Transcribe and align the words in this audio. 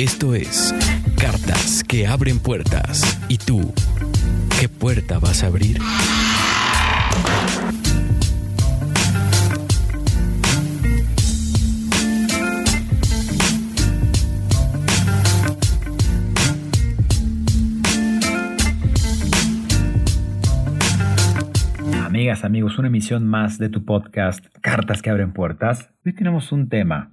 Esto 0.00 0.34
es 0.34 0.74
Cartas 1.18 1.84
que 1.84 2.06
abren 2.06 2.38
puertas. 2.38 3.20
¿Y 3.28 3.36
tú? 3.36 3.74
¿Qué 4.58 4.66
puerta 4.66 5.18
vas 5.18 5.44
a 5.44 5.48
abrir? 5.48 5.76
Amigas, 22.06 22.44
amigos, 22.44 22.78
una 22.78 22.88
emisión 22.88 23.26
más 23.26 23.58
de 23.58 23.68
tu 23.68 23.84
podcast 23.84 24.46
Cartas 24.62 25.02
que 25.02 25.10
abren 25.10 25.34
puertas. 25.34 25.90
Hoy 26.06 26.14
tenemos 26.14 26.52
un 26.52 26.70
tema. 26.70 27.10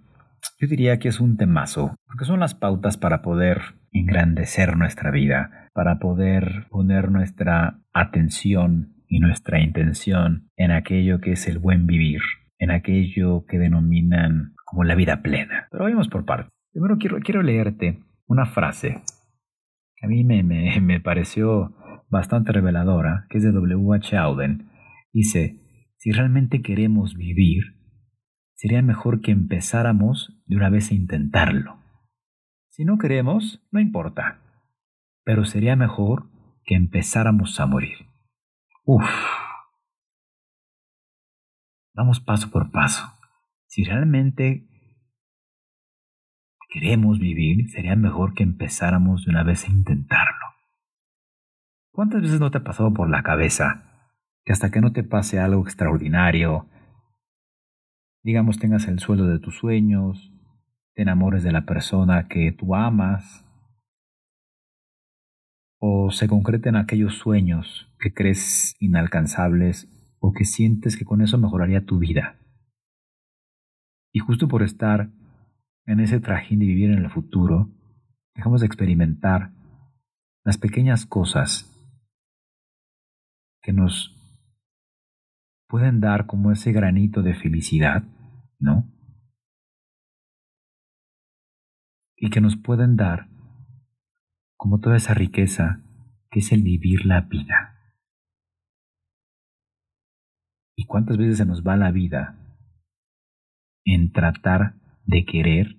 Yo 0.60 0.68
diría 0.68 1.00
que 1.00 1.10
es 1.10 1.20
un 1.20 1.38
temazo, 1.38 1.96
porque 2.06 2.26
son 2.26 2.40
las 2.40 2.56
pautas 2.56 2.98
para 2.98 3.22
poder 3.22 3.62
engrandecer 3.92 4.76
nuestra 4.78 5.12
vida, 5.12 5.70
para 5.74 6.00
poder 6.00 6.68
poner 6.70 7.12
nuestra 7.12 7.80
atención 7.94 8.96
y 9.08 9.20
nuestra 9.20 9.60
intención 9.60 10.50
en 10.56 10.72
aquello 10.72 11.22
que 11.22 11.34
es 11.34 11.48
el 11.48 11.60
buen 11.60 11.86
vivir, 11.86 12.22
en 12.58 12.72
aquello 12.72 13.46
que 13.46 13.60
denominan 13.60 14.54
como 14.66 14.84
la 14.84 14.96
vida 14.96 15.22
plena. 15.22 15.68
Pero 15.72 15.84
vayamos 15.84 16.08
por 16.08 16.26
partes. 16.26 16.52
Primero 16.72 16.98
quiero, 16.98 17.20
quiero 17.20 17.44
leerte 17.44 18.00
una 18.26 18.46
frase 18.46 19.02
que 19.96 20.06
a 20.06 20.10
mí 20.10 20.24
me, 20.24 20.44
me, 20.44 20.80
me 20.82 21.00
pareció 21.00 21.76
bastante 22.10 22.52
reveladora, 22.52 23.26
que 23.30 23.38
es 23.38 23.44
de 23.44 23.52
W.H. 23.52 24.18
Auden, 24.18 24.70
Dice, 25.18 25.60
si 25.96 26.12
realmente 26.12 26.62
queremos 26.62 27.16
vivir, 27.16 27.77
sería 28.58 28.82
mejor 28.82 29.22
que 29.22 29.32
empezáramos 29.32 30.36
de 30.48 30.56
una 30.56 30.70
vez 30.70 30.92
a 30.92 30.96
intentarlo. 30.96 31.78
Si 32.70 32.86
no 32.86 32.98
queremos, 32.98 33.66
no 33.72 33.80
importa, 33.80 34.42
pero 35.24 35.46
sería 35.46 35.76
mejor 35.76 36.30
que 36.66 36.76
empezáramos 36.76 37.60
a 37.60 37.68
morir. 37.68 38.08
Uf. 38.84 39.06
Vamos 41.94 42.20
paso 42.20 42.50
por 42.50 42.72
paso. 42.72 43.06
Si 43.68 43.84
realmente 43.84 44.68
queremos 46.70 47.20
vivir, 47.20 47.70
sería 47.70 47.96
mejor 47.96 48.34
que 48.34 48.44
empezáramos 48.44 49.26
de 49.26 49.32
una 49.32 49.44
vez 49.44 49.66
a 49.66 49.72
intentarlo. 49.72 50.46
¿Cuántas 51.92 52.22
veces 52.22 52.40
no 52.40 52.50
te 52.50 52.58
ha 52.58 52.64
pasado 52.64 52.92
por 52.94 53.10
la 53.10 53.22
cabeza 53.22 54.12
que 54.44 54.52
hasta 54.52 54.72
que 54.72 54.82
no 54.82 54.94
te 54.94 55.04
pase 55.04 55.40
algo 55.40 55.62
extraordinario, 55.62 56.68
digamos 58.28 58.60
tengas 58.60 58.90
el 58.90 59.00
suelo 59.00 59.26
de 59.26 59.40
tus 59.40 59.56
sueños, 59.56 60.34
te 60.96 61.04
enamores 61.04 61.44
de 61.44 61.54
la 61.54 61.66
persona 61.66 62.28
que 62.28 62.52
tú 62.52 62.76
amas, 62.76 63.46
o 65.80 66.12
se 66.12 66.28
concreten 66.28 66.76
aquellos 66.76 67.14
sueños 67.14 67.90
que 67.98 68.14
crees 68.14 68.76
inalcanzables 68.82 69.88
o 70.20 70.34
que 70.34 70.44
sientes 70.44 70.98
que 70.98 71.06
con 71.06 71.22
eso 71.22 71.38
mejoraría 71.38 71.86
tu 71.86 72.00
vida. 72.00 72.38
Y 74.12 74.20
justo 74.20 74.50
por 74.50 74.62
estar 74.62 75.10
en 75.86 76.02
ese 76.02 76.20
trajín 76.20 76.60
de 76.60 76.66
vivir 76.66 76.92
en 76.92 77.06
el 77.06 77.10
futuro, 77.10 77.70
dejamos 78.36 78.60
de 78.60 78.68
experimentar 78.68 79.54
las 80.44 80.58
pequeñas 80.58 81.06
cosas 81.06 81.74
que 83.62 83.72
nos 83.72 84.14
pueden 85.70 86.02
dar 86.02 86.26
como 86.26 86.52
ese 86.52 86.74
granito 86.74 87.22
de 87.22 87.34
felicidad, 87.34 88.04
¿no? 88.60 88.92
Y 92.16 92.30
que 92.30 92.42
nos 92.42 92.56
pueden 92.56 92.96
dar 92.96 93.30
como 94.56 94.80
toda 94.80 94.98
esa 94.98 95.14
riqueza 95.14 95.82
que 96.32 96.40
es 96.40 96.52
el 96.52 96.64
vivir 96.64 97.06
la 97.06 97.22
vida. 97.22 97.78
¿Y 100.76 100.86
cuántas 100.86 101.18
veces 101.18 101.38
se 101.38 101.46
nos 101.46 101.64
va 101.64 101.76
la 101.76 101.92
vida 101.92 102.38
en 103.86 104.12
tratar 104.12 104.76
de 105.06 105.26
querer 105.26 105.78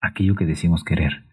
aquello 0.00 0.34
que 0.34 0.46
decimos 0.46 0.84
querer? 0.84 1.24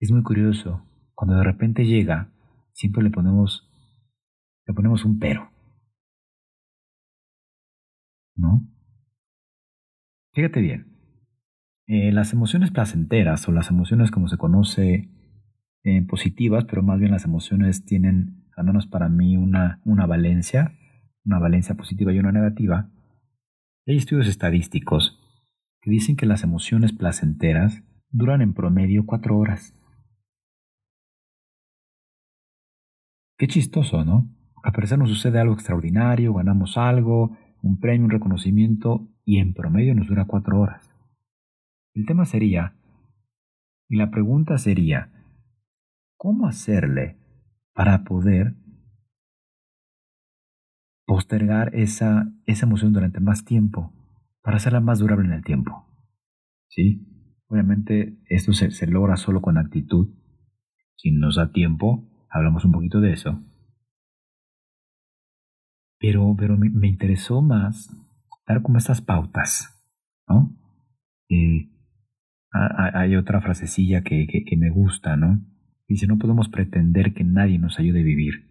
Es 0.00 0.10
muy 0.12 0.22
curioso, 0.22 0.86
cuando 1.14 1.36
de 1.36 1.44
repente 1.44 1.84
llega, 1.84 2.32
siempre 2.72 3.02
le 3.02 3.10
ponemos 3.10 3.66
le 4.66 4.74
ponemos 4.74 5.04
un 5.04 5.18
pero. 5.18 5.49
¿No? 8.40 8.66
Fíjate 10.32 10.60
bien. 10.60 10.86
Eh, 11.86 12.12
las 12.12 12.32
emociones 12.32 12.70
placenteras 12.70 13.46
o 13.48 13.52
las 13.52 13.68
emociones 13.68 14.10
como 14.10 14.28
se 14.28 14.38
conoce 14.38 15.10
eh, 15.82 16.02
positivas, 16.06 16.64
pero 16.64 16.82
más 16.82 16.98
bien 16.98 17.10
las 17.10 17.24
emociones 17.24 17.84
tienen, 17.84 18.46
al 18.56 18.64
menos 18.64 18.86
para 18.86 19.08
mí, 19.08 19.36
una, 19.36 19.80
una 19.84 20.06
valencia, 20.06 20.72
una 21.24 21.38
valencia 21.38 21.74
positiva 21.74 22.12
y 22.12 22.18
una 22.18 22.32
negativa. 22.32 22.90
Hay 23.86 23.96
estudios 23.96 24.28
estadísticos 24.28 25.18
que 25.82 25.90
dicen 25.90 26.16
que 26.16 26.26
las 26.26 26.44
emociones 26.44 26.92
placenteras 26.92 27.82
duran 28.10 28.40
en 28.40 28.54
promedio 28.54 29.04
cuatro 29.04 29.36
horas. 29.36 29.74
Qué 33.36 33.48
chistoso, 33.48 34.04
¿no? 34.04 34.28
A 34.62 34.72
parecer 34.72 34.98
nos 34.98 35.08
sucede 35.08 35.40
algo 35.40 35.54
extraordinario, 35.54 36.34
ganamos 36.34 36.76
algo, 36.76 37.36
un 37.62 37.78
premio, 37.78 38.04
un 38.04 38.10
reconocimiento, 38.10 39.08
y 39.24 39.38
en 39.38 39.54
promedio 39.54 39.94
nos 39.94 40.08
dura 40.08 40.26
cuatro 40.26 40.60
horas. 40.60 40.94
El 41.94 42.06
tema 42.06 42.24
sería, 42.24 42.74
y 43.88 43.96
la 43.96 44.10
pregunta 44.10 44.58
sería, 44.58 45.10
¿cómo 46.16 46.46
hacerle 46.46 47.18
para 47.74 48.04
poder 48.04 48.54
postergar 51.04 51.74
esa, 51.74 52.32
esa 52.46 52.66
emoción 52.66 52.92
durante 52.92 53.20
más 53.20 53.44
tiempo, 53.44 53.92
para 54.42 54.56
hacerla 54.56 54.80
más 54.80 54.98
durable 54.98 55.26
en 55.26 55.34
el 55.34 55.44
tiempo? 55.44 55.86
¿Sí? 56.68 57.06
Obviamente 57.48 58.20
esto 58.26 58.52
se, 58.52 58.70
se 58.70 58.86
logra 58.86 59.16
solo 59.16 59.42
con 59.42 59.58
actitud. 59.58 60.14
Si 60.94 61.10
nos 61.10 61.36
da 61.36 61.50
tiempo, 61.50 62.08
hablamos 62.30 62.64
un 62.64 62.72
poquito 62.72 63.00
de 63.00 63.12
eso 63.12 63.42
pero, 66.00 66.34
pero 66.36 66.56
me, 66.56 66.88
interesó 66.88 67.42
más 67.42 67.94
dar 68.48 68.62
como 68.62 68.78
estas 68.78 69.02
pautas, 69.02 69.68
¿no? 70.26 70.56
Hay 72.52 73.14
otra 73.14 73.40
frasecilla 73.40 74.02
que, 74.02 74.26
que, 74.26 74.56
me 74.56 74.70
gusta, 74.70 75.16
¿no? 75.16 75.40
Dice, 75.86 76.06
no 76.06 76.18
podemos 76.18 76.48
pretender 76.48 77.12
que 77.12 77.22
nadie 77.22 77.58
nos 77.58 77.78
ayude 77.78 78.00
a 78.00 78.04
vivir. 78.04 78.48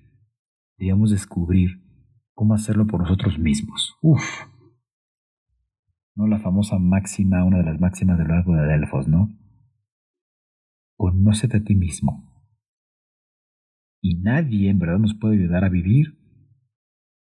Debemos 0.77 1.09
descubrir 1.09 1.81
cómo 2.33 2.53
hacerlo 2.53 2.87
por 2.87 3.01
nosotros 3.01 3.39
mismos. 3.39 3.97
Uf. 4.01 4.23
¿No? 6.15 6.27
La 6.27 6.39
famosa 6.39 6.77
máxima, 6.77 7.43
una 7.43 7.57
de 7.57 7.65
las 7.65 7.79
máximas 7.79 8.17
del 8.17 8.27
largo 8.27 8.55
de 8.55 8.67
Delfos, 8.67 9.07
¿no? 9.07 9.29
Conócete 10.95 11.57
a 11.57 11.63
ti 11.63 11.75
mismo. 11.75 12.29
Y 14.01 14.19
nadie 14.21 14.69
en 14.69 14.79
verdad 14.79 14.99
nos 14.99 15.15
puede 15.15 15.35
ayudar 15.35 15.65
a 15.65 15.69
vivir 15.69 16.18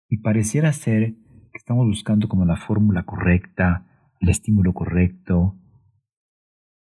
y 0.09 0.17
pareciera 0.17 0.71
ser 0.73 1.13
que 1.51 1.57
estamos 1.57 1.85
buscando 1.85 2.27
como 2.27 2.45
la 2.45 2.57
fórmula 2.57 3.03
correcta, 3.03 4.11
el 4.19 4.29
estímulo 4.29 4.73
correcto, 4.73 5.59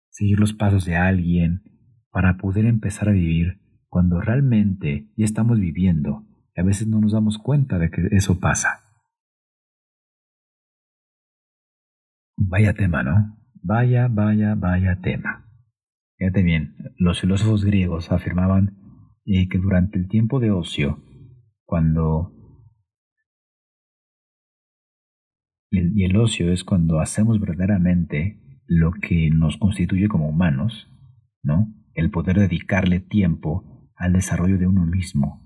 seguir 0.09 0.39
los 0.39 0.53
pasos 0.53 0.85
de 0.85 0.95
alguien 0.95 1.63
para 2.11 2.37
poder 2.37 2.65
empezar 2.65 3.09
a 3.09 3.13
vivir 3.13 3.59
cuando 3.89 4.21
realmente 4.21 5.11
ya 5.15 5.25
estamos 5.25 5.59
viviendo 5.59 6.25
y 6.55 6.61
a 6.61 6.63
veces 6.63 6.87
no 6.87 6.99
nos 6.99 7.13
damos 7.13 7.37
cuenta 7.37 7.79
de 7.79 7.89
que 7.89 8.07
eso 8.11 8.39
pasa. 8.39 8.81
Vaya 12.37 12.73
tema, 12.73 13.03
¿no? 13.03 13.37
Vaya, 13.61 14.07
vaya, 14.09 14.55
vaya 14.55 14.99
tema. 15.01 15.47
Fíjate 16.17 16.43
bien, 16.43 16.75
los 16.97 17.21
filósofos 17.21 17.65
griegos 17.65 18.11
afirmaban 18.11 18.77
eh, 19.25 19.47
que 19.47 19.57
durante 19.57 19.97
el 19.97 20.07
tiempo 20.07 20.39
de 20.39 20.51
ocio, 20.51 21.03
cuando 21.65 22.42
Y 25.75 26.03
el, 26.03 26.15
ocio 26.17 26.51
es 26.51 26.63
cuando 26.63 26.99
hacemos 26.99 27.39
verdaderamente 27.39 28.39
lo 28.67 28.91
que 28.91 29.31
nos 29.31 29.57
constituye 29.57 30.07
como 30.07 30.29
humanos, 30.29 30.87
¿no? 31.41 31.73
el 31.95 32.11
poder 32.11 32.37
dedicarle 32.37 32.99
tiempo 32.99 33.91
al 33.95 34.13
desarrollo 34.13 34.59
de 34.59 34.67
uno 34.67 34.85
mismo, 34.85 35.41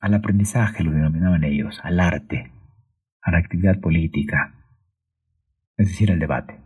al 0.00 0.12
aprendizaje, 0.12 0.84
lo 0.84 0.90
denominaban 0.90 1.44
ellos, 1.44 1.80
al 1.82 1.98
arte, 1.98 2.52
a 3.22 3.30
la 3.30 3.38
actividad 3.38 3.80
política, 3.80 4.54
es 5.78 5.88
decir, 5.88 6.12
al 6.12 6.18
debate. 6.18 6.60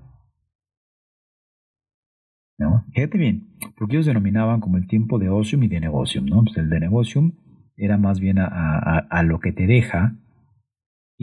¿No? 2.59 2.85
Fíjate 2.93 3.17
bien, 3.17 3.55
porque 3.77 3.95
ellos 3.95 4.07
denominaban 4.07 4.59
como 4.59 4.77
el 4.77 4.89
tiempo 4.89 5.21
de 5.21 5.29
ocio 5.29 5.63
y 5.63 5.69
de 5.69 5.79
negocio, 5.79 6.21
¿no? 6.21 6.43
Pues 6.43 6.57
el 6.57 6.69
de 6.69 6.81
negocio 6.81 7.33
era 7.77 7.97
más 7.97 8.19
bien 8.19 8.39
a, 8.41 9.23
lo 9.23 9.39
que 9.39 9.53
te 9.53 9.69
deja, 9.69 10.17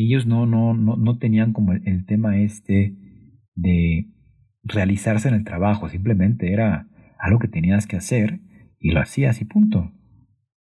ellos 0.04 0.26
no, 0.26 0.46
no, 0.46 0.74
no, 0.74 0.98
no 0.98 1.18
tenían 1.18 1.54
como 1.54 1.74
el 1.74 2.06
tema 2.06 2.38
este 2.38 2.96
de 3.56 4.12
realizarse 4.64 5.30
en 5.30 5.36
el 5.36 5.44
trabajo, 5.44 5.88
simplemente 5.90 6.52
era 6.52 6.90
algo 7.20 7.40
que 7.40 7.48
tenías 7.48 7.88
que 7.88 7.96
hacer 7.96 8.42
y 8.80 8.92
lo 8.92 9.00
hacías 9.00 9.42
y 9.42 9.46
punto. 9.46 9.92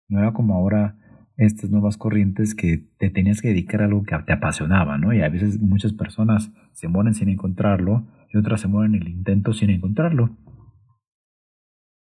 No 0.08 0.20
era 0.20 0.34
como 0.34 0.56
ahora 0.56 0.96
estas 1.38 1.70
nuevas 1.70 1.98
corrientes 1.98 2.54
que 2.54 2.90
te 2.98 3.10
tenías 3.10 3.42
que 3.42 3.50
dedicar 3.50 3.82
a 3.82 3.86
algo 3.86 4.04
que 4.04 4.18
te 4.26 4.34
apasionaba, 4.34 4.98
¿no? 4.98 5.14
Y 5.14 5.22
a 5.22 5.30
veces 5.30 5.60
muchas 5.60 5.94
personas 5.94 6.52
se 6.74 6.88
mueren 6.88 7.14
sin 7.14 7.30
encontrarlo 7.30 8.08
y 8.34 8.38
otras 8.38 8.62
se 8.62 8.68
mueren 8.68 8.96
en 8.96 9.04
el 9.04 9.10
intento 9.10 9.54
sin 9.54 9.70
encontrarlo. 9.70 10.38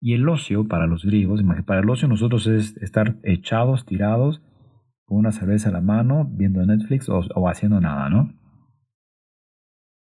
Y 0.02 0.14
el 0.14 0.28
ocio 0.28 0.68
para 0.68 0.88
los 0.88 1.04
griegos, 1.06 1.44
para 1.66 1.82
el 1.82 1.90
ocio 1.90 2.08
nosotros 2.08 2.48
es 2.48 2.78
estar 2.78 3.18
echados, 3.24 3.86
tirados, 3.86 4.42
con 5.10 5.18
una 5.18 5.32
cerveza 5.32 5.70
a 5.70 5.72
la 5.72 5.82
mano, 5.82 6.30
viendo 6.32 6.64
Netflix 6.64 7.10
o, 7.10 7.20
o 7.36 7.50
haciendo 7.50 7.82
nada, 7.82 8.10
¿no? 8.10 8.32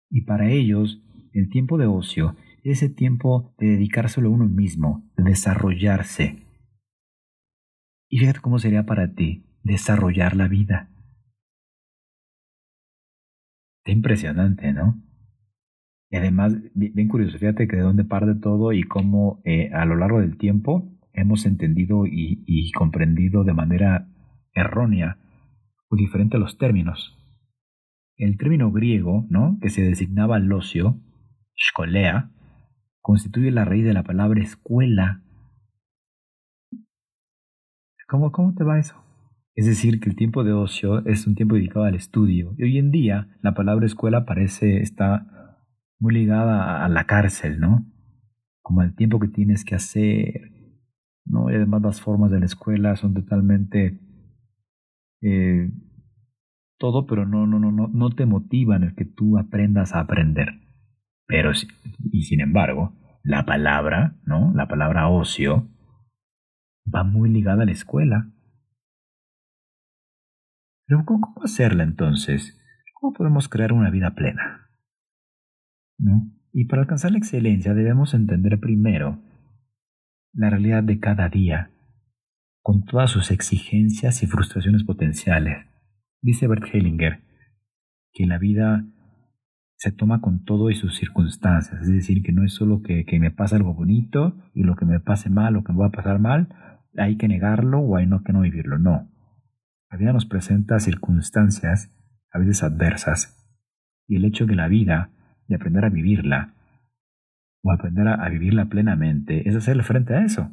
Y 0.09 0.21
para 0.21 0.49
ellos, 0.49 1.03
el 1.31 1.49
tiempo 1.49 1.77
de 1.77 1.85
ocio 1.85 2.35
es 2.63 2.81
ese 2.81 2.89
tiempo 2.89 3.53
de 3.59 3.67
dedicárselo 3.67 4.29
a 4.29 4.31
uno 4.31 4.47
mismo, 4.47 5.07
de 5.15 5.25
desarrollarse. 5.25 6.43
Y 8.09 8.17
fíjate 8.17 8.39
cómo 8.39 8.57
sería 8.57 8.87
para 8.87 9.13
ti 9.13 9.45
desarrollar 9.63 10.35
la 10.35 10.47
vida. 10.47 10.89
Qué 13.83 13.91
impresionante, 13.91 14.73
¿no? 14.73 15.03
Y 16.09 16.17
además, 16.17 16.55
bien 16.73 17.07
curioso, 17.07 17.37
fíjate 17.37 17.67
que 17.67 17.75
de 17.75 17.83
dónde 17.83 18.05
parte 18.05 18.33
todo 18.33 18.73
y 18.73 18.83
cómo 18.83 19.41
eh, 19.45 19.69
a 19.71 19.85
lo 19.85 19.95
largo 19.95 20.19
del 20.19 20.37
tiempo 20.37 20.97
hemos 21.13 21.45
entendido 21.45 22.07
y, 22.07 22.43
y 22.47 22.71
comprendido 22.71 23.43
de 23.43 23.53
manera 23.53 24.07
errónea 24.55 25.19
o 25.89 25.95
diferente 25.95 26.39
los 26.39 26.57
términos. 26.57 27.17
El 28.17 28.37
término 28.37 28.71
griego, 28.71 29.25
¿no? 29.29 29.59
que 29.61 29.69
se 29.69 29.83
designaba 29.83 30.37
al 30.37 30.51
ocio, 30.51 30.99
skolea, 31.69 32.31
constituye 33.01 33.51
la 33.51 33.65
raíz 33.65 33.85
de 33.85 33.93
la 33.93 34.03
palabra 34.03 34.41
escuela. 34.41 35.21
¿Cómo, 38.07 38.31
¿Cómo 38.31 38.55
te 38.55 38.63
va 38.63 38.79
eso? 38.79 38.95
Es 39.55 39.65
decir, 39.65 39.99
que 39.99 40.09
el 40.09 40.15
tiempo 40.15 40.43
de 40.43 40.53
ocio 40.53 41.05
es 41.05 41.27
un 41.27 41.35
tiempo 41.35 41.55
dedicado 41.55 41.85
al 41.85 41.95
estudio. 41.95 42.53
Y 42.57 42.63
hoy 42.63 42.77
en 42.77 42.91
día 42.91 43.37
la 43.41 43.53
palabra 43.53 43.85
escuela 43.85 44.25
parece 44.25 44.81
está 44.81 45.27
muy 45.99 46.13
ligada 46.13 46.83
a 46.83 46.89
la 46.89 47.05
cárcel, 47.05 47.59
¿no? 47.59 47.85
Como 48.61 48.81
el 48.81 48.95
tiempo 48.95 49.19
que 49.19 49.29
tienes 49.29 49.63
que 49.63 49.75
hacer, 49.75 50.51
¿no? 51.25 51.49
Y 51.51 51.55
además 51.55 51.81
las 51.81 52.01
formas 52.01 52.31
de 52.31 52.39
la 52.39 52.45
escuela 52.45 52.95
son 52.95 53.13
totalmente 53.13 53.99
eh, 55.21 55.69
todo, 56.77 57.05
pero 57.05 57.25
no, 57.25 57.47
no, 57.47 57.59
no, 57.59 57.71
no, 57.71 57.87
no 57.87 58.09
te 58.11 58.25
motivan 58.25 58.83
el 58.83 58.95
que 58.95 59.05
tú 59.05 59.37
aprendas 59.37 59.93
a 59.93 60.01
aprender. 60.01 60.49
Pero, 61.27 61.51
y 62.11 62.23
sin 62.23 62.41
embargo, 62.41 62.93
la 63.23 63.45
palabra, 63.45 64.15
¿no? 64.23 64.53
La 64.53 64.67
palabra 64.67 65.07
ocio 65.07 65.67
va 66.93 67.03
muy 67.03 67.29
ligada 67.29 67.63
a 67.63 67.65
la 67.65 67.71
escuela. 67.71 68.31
Pero 70.87 71.03
¿cómo 71.05 71.33
hacerla 71.43 71.83
entonces? 71.83 72.61
¿Cómo 72.93 73.13
podemos 73.13 73.49
crear 73.49 73.73
una 73.73 73.89
vida 73.89 74.13
plena? 74.13 74.69
¿No? 75.97 76.31
Y 76.53 76.65
para 76.65 76.83
alcanzar 76.83 77.11
la 77.11 77.17
excelencia 77.17 77.73
debemos 77.73 78.13
entender 78.13 78.59
primero 78.59 79.19
la 80.33 80.49
realidad 80.49 80.83
de 80.83 80.99
cada 80.99 81.29
día, 81.29 81.71
con 82.65 82.83
todas 82.83 83.11
sus 83.11 83.29
exigencias 83.29 84.23
y 84.23 84.25
frustraciones 84.25 84.83
potenciales. 84.83 85.67
Dice 86.19 86.47
Bert 86.47 86.63
Hellinger 86.73 87.21
que 88.11 88.25
la 88.25 88.39
vida 88.39 88.83
se 89.75 89.91
toma 89.91 90.19
con 90.19 90.45
todo 90.45 90.71
y 90.71 90.75
sus 90.75 90.97
circunstancias, 90.97 91.79
es 91.83 91.91
decir, 91.91 92.23
que 92.23 92.31
no 92.31 92.43
es 92.43 92.55
solo 92.55 92.81
que, 92.81 93.05
me 93.19 93.29
pasa 93.29 93.57
algo 93.57 93.75
bonito 93.75 94.35
y 94.55 94.63
lo 94.63 94.75
que 94.75 94.85
me 94.85 94.99
pase 94.99 95.29
mal 95.29 95.55
o 95.57 95.63
que 95.63 95.73
me 95.73 95.77
va 95.77 95.87
a 95.89 95.91
pasar 95.91 96.17
mal, 96.17 96.81
hay 96.97 97.17
que 97.17 97.27
negarlo 97.27 97.81
o 97.81 97.97
hay 97.97 98.07
no 98.07 98.23
que 98.23 98.33
no 98.33 98.41
vivirlo, 98.41 98.79
no. 98.79 99.11
La 99.91 99.99
vida 99.99 100.11
nos 100.11 100.25
presenta 100.25 100.79
circunstancias 100.79 101.95
a 102.31 102.39
veces 102.39 102.63
adversas 102.63 103.47
y 104.07 104.15
el 104.15 104.25
hecho 104.25 104.47
de 104.47 104.55
la 104.55 104.67
vida, 104.67 105.11
de 105.47 105.53
aprender 105.53 105.85
a 105.85 105.89
vivirla 105.89 106.55
o 107.61 107.71
aprender 107.71 108.07
a, 108.07 108.27
vivirla 108.27 108.65
plenamente, 108.69 109.47
es 109.47 109.55
hacerle 109.55 109.83
frente 109.83 110.15
a 110.15 110.25
eso. 110.25 110.49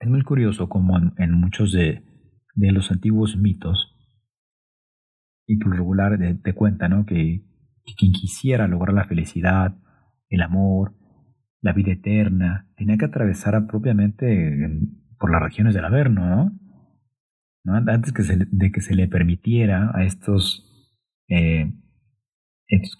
Es 0.00 0.08
muy 0.08 0.22
curioso 0.22 0.68
como 0.68 0.98
en, 1.16 1.32
muchos 1.32 1.72
de, 1.72 2.02
de 2.54 2.72
los 2.72 2.90
antiguos 2.90 3.36
mitos, 3.36 3.96
y 5.46 5.56
por 5.56 5.72
regular 5.72 6.18
te, 6.42 6.52
cuenta, 6.54 6.88
¿no? 6.88 7.06
Que, 7.06 7.44
quien 7.96 8.12
quisiera 8.12 8.66
lograr 8.66 8.94
la 8.94 9.04
felicidad, 9.04 9.76
el 10.28 10.42
amor, 10.42 10.96
la 11.60 11.72
vida 11.72 11.92
eterna, 11.92 12.68
tenía 12.76 12.96
que 12.96 13.04
atravesar 13.04 13.66
propiamente 13.68 14.80
por 15.20 15.30
las 15.30 15.40
regiones 15.40 15.72
del 15.72 15.84
Averno, 15.84 16.52
¿no? 17.64 17.74
Antes 17.74 18.12
que 18.12 18.22
de 18.22 18.72
que 18.72 18.80
se 18.80 18.94
le 18.94 19.06
permitiera 19.06 19.92
a 19.94 20.04
estos, 20.04 20.64
eh, 21.28 21.72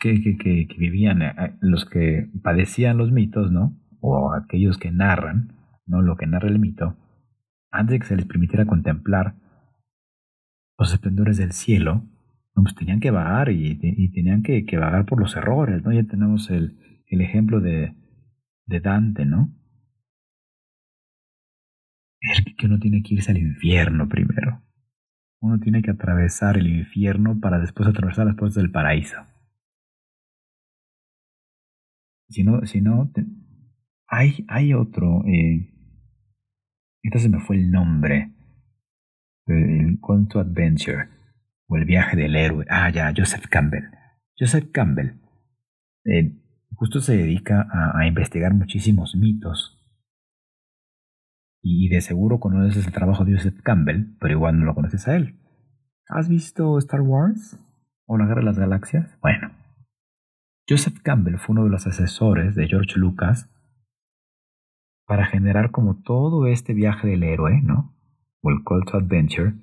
que, 0.01 0.37
que, 0.39 0.77
vivían, 0.79 1.21
los 1.61 1.85
que 1.85 2.31
padecían 2.43 2.97
los 2.97 3.11
mitos, 3.11 3.51
¿no? 3.51 3.77
O 4.01 4.33
aquellos 4.33 4.79
que 4.79 4.93
narran, 4.93 5.56
¿no? 5.87 6.03
Lo 6.03 6.17
que 6.17 6.27
narra 6.27 6.49
el 6.49 6.59
mito, 6.59 6.97
antes 7.71 7.93
de 7.95 7.99
que 8.01 8.07
se 8.07 8.17
les 8.17 8.27
permitiera 8.27 8.67
contemplar 8.67 9.35
los 10.79 10.93
esplendores 10.93 11.37
del 11.39 11.53
cielo, 11.53 12.05
pues 12.55 12.75
tenían 12.75 13.01
que 13.01 13.11
vagar 13.11 13.51
y, 13.51 13.77
tenían 14.11 14.43
que, 14.43 14.65
vagar 14.79 15.05
por 15.05 15.21
los 15.21 15.37
errores, 15.37 15.83
¿no? 15.83 15.93
Ya 15.93 16.05
tenemos 16.05 16.51
el, 16.51 16.79
el 17.07 17.21
ejemplo 17.21 17.61
de, 17.61 17.95
de 18.67 18.81
Dante, 18.81 19.25
¿no? 19.25 19.55
Es 22.21 22.43
que 22.57 22.67
uno 22.67 22.79
tiene 22.79 23.03
que 23.03 23.15
irse 23.15 23.31
al 23.31 23.39
infierno 23.39 24.09
primero. 24.09 24.63
Uno 25.41 25.61
tiene 25.61 25.83
que 25.83 25.91
atravesar 25.91 26.57
el 26.57 26.67
infierno 26.67 27.39
para 27.39 27.59
después 27.59 27.89
atravesar 27.89 28.27
las 28.27 28.37
puertas 28.37 28.57
del 28.57 28.71
paraíso. 28.71 29.17
Si 32.29 32.43
no, 32.43 32.67
si 32.67 32.81
no, 32.81 33.13
hay, 34.09 34.45
hay 34.49 34.75
otro. 34.75 35.25
Eh, 35.27 35.76
entonces 37.07 37.31
me 37.31 37.41
fue 37.41 37.57
el 37.57 37.71
nombre. 37.71 38.33
El 39.47 39.99
Call 40.05 40.27
to 40.29 40.41
Adventure 40.41 41.09
o 41.69 41.77
El 41.77 41.85
viaje 41.85 42.17
del 42.17 42.35
héroe. 42.35 42.67
Ah, 42.69 42.91
ya, 42.91 43.13
Joseph 43.17 43.47
Campbell. 43.49 43.85
Joseph 44.39 44.71
Campbell 44.73 45.21
eh, 46.05 46.33
justo 46.75 47.01
se 47.01 47.17
dedica 47.17 47.67
a, 47.71 48.07
investigar 48.07 48.55
muchísimos 48.55 49.15
mitos. 49.15 49.73
Y, 51.63 51.89
de 51.89 52.01
seguro 52.01 52.39
conoces 52.39 52.87
el 52.87 52.93
trabajo 52.93 53.25
de 53.25 53.35
Joseph 53.35 53.61
Campbell, 53.63 54.17
pero 54.21 54.35
igual 54.35 54.59
no 54.59 54.67
lo 54.67 54.75
conoces 54.75 55.07
a 55.09 55.17
él. 55.17 55.39
¿Has 56.09 56.29
visto 56.29 56.79
Star 56.79 57.01
Wars? 57.01 57.59
¿O 58.07 58.19
la 58.19 58.27
Guerra 58.27 58.41
de 58.41 58.47
las 58.47 58.59
Galaxias? 58.59 59.17
Bueno. 59.21 59.53
Joseph 60.69 60.99
Campbell 61.03 61.39
fue 61.39 61.55
uno 61.55 61.65
de 61.65 61.71
los 61.71 61.87
asesores 61.87 62.55
de 62.57 62.67
George 62.67 62.99
Lucas 62.99 63.49
para 65.07 65.27
generar 65.27 65.71
como 65.71 66.03
todo 66.03 66.47
este 66.47 66.75
viaje 66.75 67.09
del 67.09 67.23
héroe, 67.23 67.61
¿no? 67.63 67.95
O 68.43 68.51
el 68.51 68.65
Call 68.65 68.85
to 68.85 68.97
Adventure, 68.99 69.55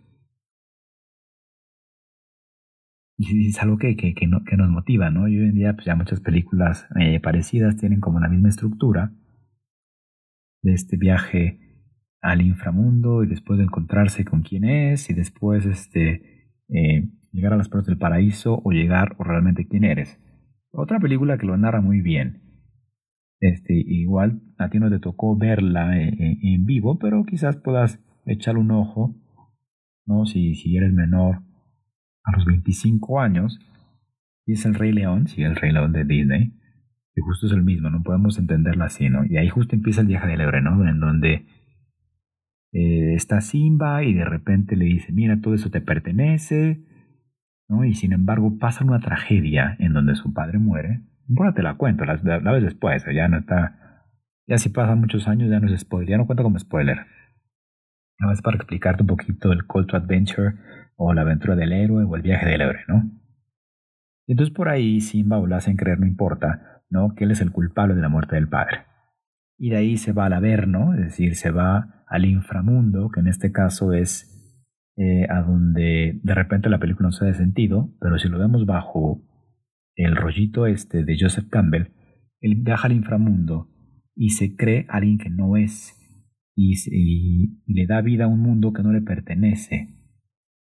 y 3.17 3.47
es 3.49 3.61
algo 3.61 3.77
que, 3.77 3.95
que, 3.95 4.13
que, 4.13 4.27
nos 4.27 4.69
motiva, 4.69 5.09
¿no? 5.09 5.27
Y 5.27 5.37
hoy 5.37 5.49
en 5.49 5.55
día 5.55 5.73
pues 5.73 5.85
ya 5.85 5.95
muchas 5.95 6.19
películas 6.19 6.87
eh, 6.99 7.19
parecidas 7.19 7.77
tienen 7.77 7.99
como 7.99 8.19
la 8.19 8.29
misma 8.29 8.49
estructura 8.49 9.13
de 10.61 10.73
este 10.73 10.97
viaje 10.97 11.59
al 12.21 12.41
inframundo 12.41 13.23
y 13.23 13.27
después 13.27 13.57
de 13.57 13.65
encontrarse 13.65 14.23
con 14.23 14.43
quién 14.43 14.63
es 14.63 15.09
y 15.09 15.13
después 15.13 15.65
este, 15.65 16.47
eh, 16.69 17.09
llegar 17.31 17.53
a 17.53 17.57
las 17.57 17.67
puertas 17.67 17.87
del 17.87 17.97
paraíso 17.97 18.61
o 18.63 18.71
llegar 18.71 19.15
o 19.17 19.23
realmente 19.23 19.67
quién 19.67 19.83
eres. 19.83 20.19
Otra 20.71 20.99
película 20.99 21.37
que 21.37 21.45
lo 21.45 21.57
narra 21.57 21.81
muy 21.81 22.01
bien. 22.01 22.42
Este, 23.43 23.73
igual 23.75 24.41
a 24.57 24.69
ti 24.69 24.79
no 24.79 24.89
te 24.89 24.99
tocó 24.99 25.35
verla 25.35 26.01
en, 26.01 26.13
eh, 26.13 26.39
en 26.41 26.65
vivo, 26.65 26.97
pero 26.97 27.25
quizás 27.25 27.57
puedas 27.57 28.01
echar 28.25 28.57
un 28.57 28.71
ojo, 28.71 29.17
¿no? 30.05 30.25
Si, 30.25 30.55
si 30.55 30.77
eres 30.77 30.93
menor 30.93 31.41
a 32.23 32.37
los 32.37 32.45
25 32.45 33.19
años, 33.19 33.59
y 34.45 34.53
es 34.53 34.65
el 34.65 34.75
Rey 34.75 34.93
León, 34.93 35.27
sí, 35.27 35.41
el 35.41 35.57
Rey 35.57 35.73
León 35.73 35.91
de 35.91 36.05
Disney, 36.05 36.53
Y 37.17 37.21
justo 37.21 37.47
es 37.47 37.51
el 37.51 37.63
mismo, 37.63 37.89
no 37.89 38.01
podemos 38.01 38.39
entenderlo 38.39 38.85
así, 38.85 39.09
¿no? 39.09 39.25
Y 39.25 39.35
ahí 39.35 39.49
justo 39.49 39.75
empieza 39.75 39.99
el 39.99 40.07
viaje 40.07 40.27
del 40.27 40.39
héroe, 40.39 40.61
¿no? 40.61 40.87
En 40.87 41.01
donde 41.01 41.45
eh, 42.71 43.13
está 43.13 43.41
Simba 43.41 44.05
y 44.05 44.13
de 44.13 44.23
repente 44.23 44.77
le 44.77 44.85
dice, 44.85 45.11
mira, 45.11 45.41
todo 45.41 45.53
eso 45.53 45.69
te 45.69 45.81
pertenece, 45.81 46.81
¿no? 47.67 47.83
Y 47.83 47.93
sin 47.93 48.13
embargo 48.13 48.57
pasa 48.57 48.85
una 48.85 49.01
tragedia 49.01 49.75
en 49.79 49.91
donde 49.91 50.15
su 50.15 50.33
padre 50.33 50.59
muere. 50.59 51.01
Bueno, 51.27 51.53
te 51.53 51.63
la 51.63 51.75
cuento, 51.75 52.05
la, 52.05 52.15
la, 52.23 52.51
ves 52.51 52.63
después, 52.63 53.05
ya 53.13 53.27
no 53.27 53.37
está... 53.37 53.79
Ya 54.45 54.57
si 54.57 54.69
pasan 54.69 54.99
muchos 54.99 55.27
años 55.27 55.49
ya 55.49 55.59
no 55.59 55.73
es 55.73 55.79
spoiler, 55.79 56.09
ya 56.09 56.17
no 56.17 56.25
cuento 56.25 56.43
como 56.43 56.59
spoiler. 56.59 56.97
Nada 58.19 58.31
más 58.31 58.41
para 58.41 58.57
explicarte 58.57 59.03
un 59.03 59.07
poquito 59.07 59.51
el 59.53 59.65
call 59.65 59.87
adventure 59.93 60.55
o 60.97 61.13
la 61.13 61.21
aventura 61.21 61.55
del 61.55 61.71
héroe 61.71 62.03
o 62.03 62.15
el 62.15 62.21
viaje 62.21 62.47
del 62.47 62.61
héroe, 62.61 62.81
¿no? 62.87 63.09
Y 64.27 64.33
entonces 64.33 64.53
por 64.53 64.69
ahí 64.69 65.01
Simba 65.01 65.37
o 65.37 65.47
lo 65.47 65.55
hacen 65.55 65.77
creer, 65.77 65.99
no 65.99 66.05
importa, 66.05 66.83
¿no? 66.89 67.15
Que 67.15 67.23
él 67.23 67.31
es 67.31 67.41
el 67.41 67.51
culpable 67.51 67.95
de 67.95 68.01
la 68.01 68.09
muerte 68.09 68.35
del 68.35 68.49
padre. 68.49 68.85
Y 69.57 69.69
de 69.69 69.77
ahí 69.77 69.97
se 69.97 70.11
va 70.11 70.25
al 70.25 70.33
Averno, 70.33 70.93
es 70.93 70.99
decir, 70.99 71.35
se 71.35 71.51
va 71.51 72.03
al 72.07 72.25
inframundo, 72.25 73.09
que 73.09 73.21
en 73.21 73.27
este 73.27 73.51
caso 73.51 73.93
es 73.93 74.29
eh, 74.97 75.25
a 75.29 75.41
donde 75.41 76.19
de 76.21 76.35
repente 76.35 76.69
la 76.69 76.79
película 76.79 77.07
no 77.07 77.11
se 77.11 77.25
da 77.25 77.33
sentido, 77.33 77.89
pero 77.99 78.19
si 78.19 78.29
lo 78.29 78.37
vemos 78.37 78.65
bajo 78.65 79.21
el 79.95 80.15
rollito 80.15 80.65
este 80.67 81.03
de 81.03 81.17
Joseph 81.19 81.49
Campbell, 81.49 81.87
él 82.41 82.55
viaja 82.55 82.87
al 82.87 82.93
inframundo 82.93 83.69
y 84.15 84.31
se 84.31 84.55
cree 84.55 84.85
alguien 84.89 85.17
que 85.17 85.29
no 85.29 85.57
es 85.57 85.99
y, 86.55 86.73
y, 86.91 87.63
le 87.65 87.87
da 87.87 88.01
vida 88.01 88.25
a 88.25 88.27
un 88.27 88.39
mundo 88.39 88.73
que 88.73 88.83
no 88.83 88.91
le 88.91 89.01
pertenece, 89.01 89.95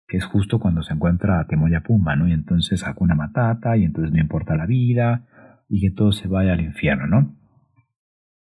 que 0.08 0.18
es 0.18 0.26
justo 0.26 0.60
cuando 0.60 0.82
se 0.82 0.94
encuentra 0.94 1.40
a 1.40 1.48
Temoya 1.48 1.82
Pumba, 1.82 2.16
¿no? 2.16 2.28
Y 2.28 2.32
entonces 2.32 2.84
una 2.98 3.16
Matata 3.16 3.78
y 3.78 3.84
entonces 3.84 4.12
no 4.12 4.20
importa 4.20 4.56
la 4.56 4.66
vida 4.66 5.28
y 5.70 5.82
que 5.82 5.92
todo 5.92 6.12
se 6.12 6.28
vaya 6.28 6.54
al 6.54 6.62
infierno, 6.62 7.08
¿no? 7.08 7.36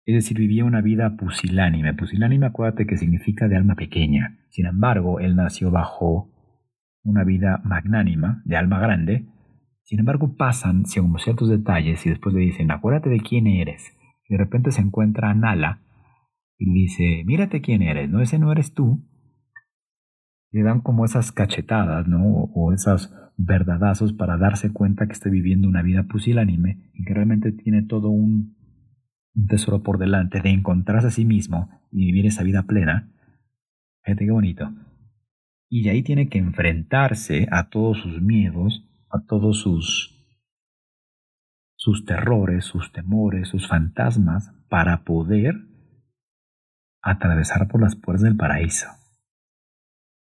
Es 0.09 0.15
decir, 0.15 0.39
vivía 0.39 0.65
una 0.65 0.81
vida 0.81 1.17
pusilánime. 1.17 1.93
Pusilánime, 1.93 2.47
acuérdate 2.47 2.87
que 2.87 2.97
significa 2.97 3.47
de 3.47 3.55
alma 3.55 3.75
pequeña. 3.75 4.39
Sin 4.49 4.65
embargo, 4.65 5.19
él 5.19 5.35
nació 5.35 5.69
bajo 5.69 6.31
una 7.03 7.23
vida 7.23 7.61
magnánima, 7.63 8.41
de 8.43 8.57
alma 8.57 8.79
grande. 8.79 9.27
Sin 9.89 10.01
embargo, 10.01 10.35
pasan 10.37 10.85
según 10.85 11.17
ciertos 11.17 11.49
detalles 11.49 12.05
y 12.05 12.09
después 12.11 12.35
le 12.35 12.41
dicen, 12.41 12.69
acuérdate 12.69 13.09
de 13.09 13.21
quién 13.21 13.47
eres. 13.47 13.97
Y 14.27 14.35
de 14.35 14.37
repente 14.37 14.69
se 14.71 14.81
encuentra 14.81 15.31
a 15.31 15.33
Nala 15.33 15.81
y 16.59 16.67
le 16.67 16.73
dice, 16.73 17.23
mírate 17.25 17.61
quién 17.61 17.81
eres, 17.81 18.07
no, 18.07 18.21
ese 18.21 18.37
no 18.37 18.51
eres 18.51 18.75
tú. 18.75 19.03
Le 20.51 20.61
dan 20.61 20.81
como 20.81 21.05
esas 21.05 21.31
cachetadas, 21.31 22.07
¿no? 22.07 22.23
O, 22.23 22.71
esos 22.71 23.11
verdadazos 23.35 24.13
para 24.13 24.37
darse 24.37 24.71
cuenta 24.71 25.07
que 25.07 25.13
está 25.13 25.27
viviendo 25.31 25.67
una 25.67 25.81
vida 25.81 26.03
pusilánime 26.03 26.91
y 26.93 27.03
que 27.03 27.15
realmente 27.15 27.51
tiene 27.51 27.81
todo 27.81 28.09
un 28.09 28.59
un 29.33 29.47
tesoro 29.47 29.81
por 29.81 29.97
delante 29.97 30.39
de 30.39 30.49
encontrarse 30.49 31.07
a 31.07 31.11
sí 31.11 31.25
mismo 31.25 31.69
y 31.91 32.05
vivir 32.05 32.27
esa 32.27 32.43
vida 32.43 32.63
plena, 32.63 33.11
fíjate 34.03 34.25
qué 34.25 34.31
bonito. 34.31 34.71
Y 35.67 35.83
de 35.83 35.91
ahí 35.91 36.03
tiene 36.03 36.29
que 36.29 36.37
enfrentarse 36.37 37.47
a 37.51 37.69
todos 37.69 37.99
sus 37.99 38.21
miedos, 38.21 38.88
a 39.09 39.25
todos 39.25 39.61
sus 39.61 40.15
sus 41.75 42.03
terrores, 42.03 42.65
sus 42.65 42.91
temores, 42.91 43.47
sus 43.47 43.67
fantasmas, 43.67 44.53
para 44.69 45.05
poder 45.05 45.55
atravesar 47.01 47.69
por 47.69 47.81
las 47.81 47.95
puertas 47.95 48.23
del 48.23 48.35
paraíso. 48.35 48.87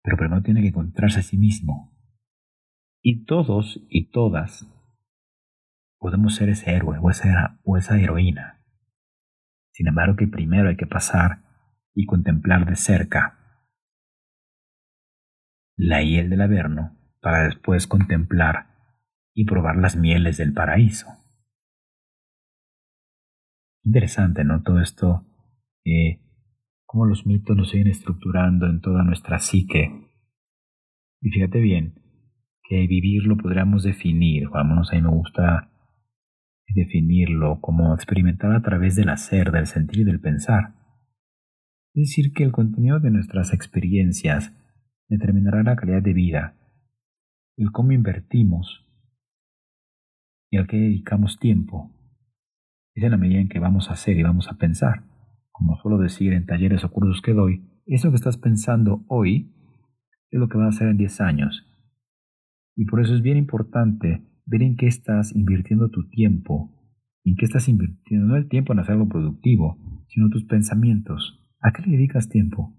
Pero 0.04 0.16
primero 0.16 0.44
tiene 0.44 0.62
que 0.62 0.68
encontrarse 0.68 1.20
a 1.20 1.24
sí 1.24 1.38
mismo. 1.38 1.92
Y 3.02 3.26
todos 3.26 3.82
y 3.90 4.12
todas 4.12 4.68
podemos 5.98 6.36
ser 6.36 6.50
ese 6.50 6.72
héroe 6.72 7.00
o 7.02 7.10
esa, 7.10 7.60
o 7.64 7.78
esa 7.78 8.00
heroína 8.00 8.60
sin 9.80 9.88
embargo, 9.88 10.18
que 10.18 10.28
primero 10.28 10.68
hay 10.68 10.76
que 10.76 10.88
pasar 10.88 11.40
y 11.96 12.06
contemplar 12.06 12.66
de 12.66 12.76
cerca 12.76 13.38
la 15.78 16.04
hiel 16.04 16.30
del 16.30 16.42
Averno 16.42 16.98
para 17.22 17.44
después 17.44 17.88
contemplar 17.88 18.69
y 19.40 19.46
probar 19.46 19.78
las 19.78 19.96
mieles 19.96 20.36
del 20.36 20.52
paraíso. 20.52 21.08
Interesante, 23.86 24.44
¿no? 24.44 24.64
Todo 24.64 24.82
esto, 24.82 25.26
eh, 25.86 26.20
cómo 26.86 27.06
los 27.06 27.26
mitos 27.26 27.56
nos 27.56 27.70
siguen 27.70 27.88
estructurando 27.88 28.66
en 28.66 28.82
toda 28.82 29.02
nuestra 29.06 29.40
psique. 29.40 30.12
Y 31.22 31.30
fíjate 31.30 31.62
bien, 31.62 31.94
que 32.68 32.86
vivirlo 32.86 33.38
podríamos 33.38 33.84
definir, 33.84 34.50
al 34.52 34.68
menos 34.68 34.92
a 34.92 35.00
me 35.00 35.08
gusta 35.08 35.72
definirlo 36.76 37.62
como 37.62 37.94
experimentar 37.94 38.52
a 38.52 38.62
través 38.62 38.98
del 38.98 39.08
hacer, 39.08 39.54
del 39.54 39.68
sentir 39.68 40.02
y 40.02 40.04
del 40.04 40.20
pensar. 40.20 40.74
Es 41.94 42.10
decir, 42.10 42.34
que 42.34 42.44
el 42.44 42.52
contenido 42.52 43.00
de 43.00 43.10
nuestras 43.10 43.54
experiencias 43.54 44.54
determinará 45.08 45.64
la 45.64 45.78
calidad 45.78 46.02
de 46.02 46.12
vida, 46.12 46.58
el 47.56 47.72
cómo 47.72 47.94
invertimos 47.94 48.89
y 50.50 50.58
al 50.58 50.68
que 50.68 50.78
dedicamos 50.78 51.40
tiempo. 51.40 51.92
Es 52.96 53.04
en 53.04 53.12
la 53.12 53.18
medida 53.18 53.40
en 53.40 53.50
que 53.50 53.60
vamos 53.60 53.90
a 53.90 53.94
hacer 53.94 54.18
y 54.18 54.24
vamos 54.24 54.50
a 54.50 54.58
pensar. 54.58 55.04
Como 55.52 55.78
suelo 55.78 55.98
decir 55.98 56.34
en 56.34 56.46
talleres 56.46 56.84
o 56.84 56.92
cursos 56.92 57.22
que 57.22 57.34
doy, 57.34 57.66
eso 57.86 58.10
que 58.10 58.16
estás 58.16 58.38
pensando 58.38 59.04
hoy 59.08 59.54
es 60.32 60.40
lo 60.40 60.48
que 60.48 60.58
va 60.58 60.66
a 60.66 60.70
hacer 60.70 60.88
en 60.88 60.98
10 60.98 61.22
años. 61.22 61.66
Y 62.76 62.86
por 62.86 63.02
eso 63.02 63.14
es 63.14 63.22
bien 63.22 63.38
importante 63.38 64.24
ver 64.46 64.64
en 64.64 64.76
qué 64.76 64.88
estás 64.88 65.36
invirtiendo 65.36 65.90
tu 65.90 66.08
tiempo, 66.10 66.72
en 67.24 67.36
qué 67.36 67.46
estás 67.46 67.68
invirtiendo 67.68 68.28
no 68.28 68.36
el 68.38 68.48
tiempo 68.48 68.74
en 68.74 68.80
hacer 68.80 68.94
algo 68.94 69.10
productivo, 69.10 69.78
sino 70.08 70.30
tus 70.30 70.46
pensamientos. 70.46 71.46
¿A 71.62 71.72
qué 71.72 71.82
le 71.84 71.98
dedicas 71.98 72.30
tiempo? 72.30 72.76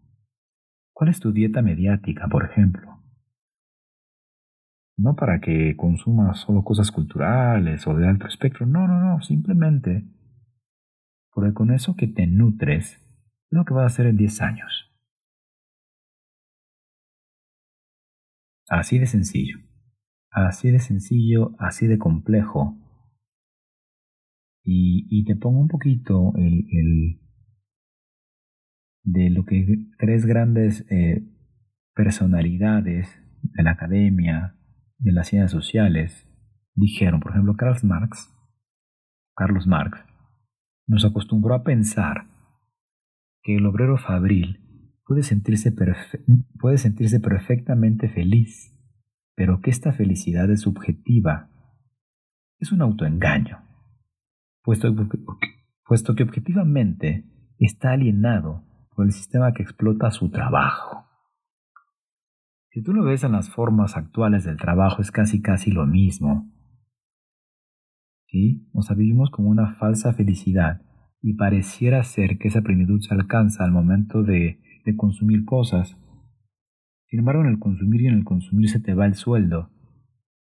¿Cuál 0.93 1.11
es 1.11 1.21
tu 1.21 1.33
dieta 1.33 1.63
mediática, 1.63 2.29
por 2.29 2.45
ejemplo? 2.45 3.00
No 4.97 5.17
para 5.17 5.41
que 5.41 5.77
consumas 5.77 6.41
solo 6.41 6.63
cosas 6.63 6.91
culturales 6.91 7.87
o 7.87 7.95
de 7.95 8.07
alto 8.07 8.27
espectro, 8.27 8.67
no, 8.67 8.87
no, 8.87 9.01
no, 9.01 9.21
simplemente 9.23 10.05
porque 11.33 11.55
con 11.55 11.71
eso 11.71 11.95
que 11.97 12.07
te 12.07 12.27
nutres 12.27 12.95
es 12.95 13.03
lo 13.51 13.65
que 13.65 13.75
vas 13.75 13.85
a 13.85 13.87
hacer 13.87 14.07
en 14.07 14.17
10 14.17 14.43
años. 14.43 14.93
Así 18.69 18.99
de 18.99 19.07
sencillo. 19.07 19.59
Así 20.31 20.71
de 20.71 20.79
sencillo, 20.79 21.55
así 21.59 21.87
de 21.87 21.99
complejo. 21.99 22.77
Y, 24.63 25.25
te 25.25 25.35
pongo 25.35 25.61
un 25.61 25.69
poquito 25.69 26.33
el, 26.37 26.67
el 26.71 27.21
de 29.03 29.31
lo 29.31 29.45
que 29.45 29.67
tres 29.99 30.27
grandes 30.27 30.87
eh, 30.91 31.27
personalidades 31.95 33.09
de 33.43 33.63
la 33.63 33.73
academia, 33.73 34.60
de 35.01 35.13
las 35.13 35.29
ciencias 35.29 35.51
sociales, 35.51 36.27
dijeron. 36.75 37.21
Por 37.21 37.33
ejemplo, 37.33 37.57
Karl 37.57 37.77
Marx, 37.83 38.33
Carlos 39.35 39.67
Marx, 39.67 39.99
nos 40.87 41.05
acostumbró 41.05 41.55
a 41.55 41.63
pensar 41.63 42.27
que 43.43 43.57
el 43.57 43.67
obrero 43.67 43.99
fabril 43.99 44.61
puede 45.05 45.23
sentirse, 45.23 45.75
puede 46.59 46.79
sentirse 46.79 47.21
perfectamente 47.21 48.09
feliz 48.09 48.77
pero 49.41 49.63
que 49.63 49.71
esta 49.71 49.95
felicidad 49.95 50.51
es 50.51 50.61
subjetiva. 50.61 51.49
Es 52.59 52.73
un 52.73 52.83
autoengaño, 52.83 53.57
puesto 54.63 54.95
puesto 55.87 56.15
que 56.15 56.25
objetivamente 56.25 57.25
está 57.59 57.93
alienado 57.93 58.67
por 58.95 59.07
el 59.07 59.13
sistema 59.13 59.55
que 59.55 59.63
explota 59.63 60.11
su 60.11 60.31
trabajo. 60.31 61.07
Si 62.71 62.83
tú 62.83 62.93
lo 62.93 63.05
ves 63.05 63.25
en 63.25 63.33
las 63.33 63.51
formas 63.51 63.97
actuales 63.97 64.45
del 64.45 64.57
trabajo, 64.57 65.03
es 65.03 65.11
casi 65.11 65.41
casi 65.41 65.71
lo 65.71 65.87
mismo. 65.87 66.51
¿Sí? 68.27 68.69
Nos 68.73 68.89
vivimos 68.97 69.31
como 69.31 69.49
una 69.49 69.75
falsa 69.75 70.13
felicidad 70.13 70.83
y 71.21 71.35
pareciera 71.35 72.03
ser 72.05 72.39
que 72.39 72.49
esa 72.49 72.63
plenitud 72.63 73.01
se 73.01 73.13
alcanza 73.13 73.65
al 73.65 73.73
momento 73.73 74.23
de, 74.23 74.61
de 74.85 74.97
consumir 74.97 75.45
cosas 75.45 75.97
sin 77.11 77.19
embargo, 77.19 77.43
en 77.43 77.49
el 77.49 77.59
consumir 77.59 78.03
y 78.03 78.07
en 78.07 78.15
el 78.15 78.25
consumir 78.25 78.69
se 78.69 78.79
te 78.79 78.95
va 78.95 79.05
el 79.05 79.15
sueldo. 79.15 79.71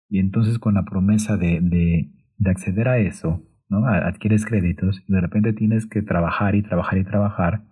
Y 0.10 0.20
entonces 0.20 0.60
con 0.60 0.74
la 0.74 0.84
promesa 0.84 1.38
de, 1.38 1.62
de, 1.62 2.12
de 2.38 2.50
acceder 2.50 2.90
a 2.90 2.98
eso, 2.98 3.42
¿no? 3.70 3.86
adquieres 3.88 4.46
créditos 4.46 5.02
y 5.08 5.14
de 5.14 5.22
repente 5.22 5.54
tienes 5.54 5.88
que 5.88 6.02
trabajar 6.02 6.56
y 6.56 6.62
trabajar 6.62 7.00
y 7.00 7.06
trabajar, 7.06 7.64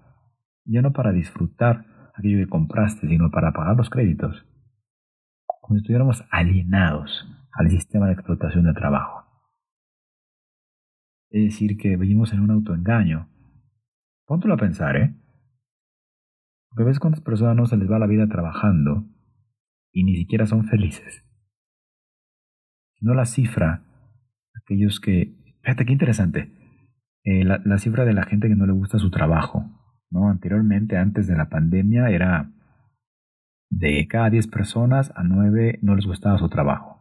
ya 0.64 0.82
no 0.82 0.94
para 0.94 1.12
disfrutar 1.12 1.86
aquello 2.18 2.38
que 2.40 2.50
compraste, 2.50 3.08
sino 3.08 3.30
para 3.32 3.54
pagar 3.54 3.76
los 3.76 3.90
créditos. 3.90 4.46
Como 5.62 5.76
si 5.76 5.82
estuviéramos 5.82 6.24
alienados 6.32 7.28
al 7.54 7.70
sistema 7.70 8.08
de 8.08 8.14
explotación 8.14 8.66
de 8.66 8.74
trabajo. 8.74 9.26
Es 11.30 11.44
decir, 11.44 11.78
que 11.78 11.98
vivimos 11.98 12.34
en 12.34 12.40
un 12.40 12.52
autoengaño. 12.52 13.30
Póntelo 14.26 14.54
a 14.54 14.58
pensar, 14.58 14.96
¿eh? 14.96 15.16
Porque 16.70 16.84
ves 16.84 17.00
cuántas 17.00 17.22
personas 17.22 17.56
no 17.56 17.66
se 17.66 17.78
les 17.78 17.90
va 17.90 18.00
la 18.00 18.08
vida 18.08 18.28
trabajando 18.28 19.06
y 19.92 20.04
ni 20.04 20.16
siquiera 20.16 20.46
son 20.46 20.66
felices. 20.66 21.24
No 23.00 23.14
la 23.14 23.26
cifra, 23.26 23.84
aquellos 24.54 25.00
que 25.00 25.38
Fíjate 25.68 25.86
qué 25.86 25.92
interesante. 25.92 26.50
Eh, 27.26 27.44
la, 27.44 27.62
la, 27.66 27.78
cifra 27.78 28.06
de 28.06 28.14
la 28.14 28.24
gente 28.24 28.48
que 28.48 28.56
no 28.56 28.66
le 28.66 28.72
gusta 28.72 29.00
su 29.00 29.12
trabajo, 29.12 29.66
¿no? 30.10 30.30
Anteriormente, 30.30 30.98
antes 30.98 31.28
de 31.28 31.36
la 31.36 31.50
pandemia, 31.50 32.10
era 32.10 32.52
de 33.70 34.08
cada 34.08 34.30
10 34.30 34.48
personas 34.48 35.12
a 35.16 35.24
9 35.24 35.80
no 35.82 35.96
les 35.96 36.06
gustaba 36.06 36.38
su 36.38 36.50
trabajo. 36.50 36.98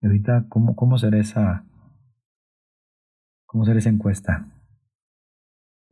Y 0.00 0.06
ahorita, 0.06 0.46
¿cómo, 0.48 0.76
cómo 0.76 0.98
será 0.98 1.18
esa, 1.18 1.64
cómo 3.46 3.64
será 3.64 3.78
esa 3.78 3.88
encuesta? 3.88 4.50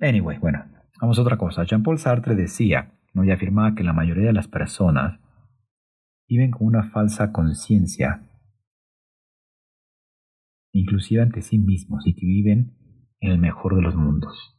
Anyway, 0.00 0.38
bueno, 0.38 0.64
vamos 1.00 1.18
a 1.18 1.22
otra 1.22 1.36
cosa. 1.36 1.64
Jean-Paul 1.64 1.98
Sartre 1.98 2.34
decía, 2.34 2.92
¿no? 3.14 3.24
y 3.24 3.30
afirmaba 3.30 3.74
que 3.74 3.84
la 3.84 3.92
mayoría 3.92 4.26
de 4.26 4.32
las 4.32 4.48
personas 4.48 5.20
viven 6.28 6.50
con 6.50 6.66
una 6.66 6.90
falsa 6.90 7.32
conciencia, 7.32 8.26
inclusive 10.72 11.22
ante 11.22 11.42
sí 11.42 11.58
mismos, 11.58 12.06
y 12.06 12.14
que 12.14 12.26
viven 12.26 12.76
en 13.20 13.32
el 13.32 13.38
mejor 13.38 13.76
de 13.76 13.82
los 13.82 13.94
mundos. 13.94 14.58